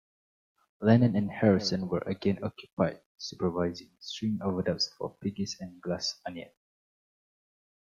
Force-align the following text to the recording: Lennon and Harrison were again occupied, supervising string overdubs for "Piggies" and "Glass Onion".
Lennon 0.81 1.15
and 1.15 1.29
Harrison 1.29 1.87
were 1.87 2.01
again 2.07 2.39
occupied, 2.43 3.01
supervising 3.19 3.91
string 3.99 4.39
overdubs 4.41 4.91
for 4.97 5.15
"Piggies" 5.21 5.55
and 5.59 5.79
"Glass 5.79 6.19
Onion". 6.25 6.49